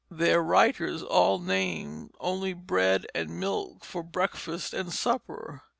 [0.09, 5.61] These writers all named only bread and milk for breakfast and supper.